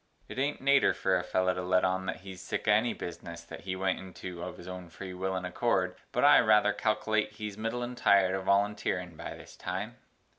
[0.27, 3.43] It ain't Nater for a feller to let on that he's sick o' any bizness
[3.43, 6.73] that he went intu off his own free will and a Cord, but I rather
[6.73, 9.97] cal'late he's middlin tired o' voluntearin By this time.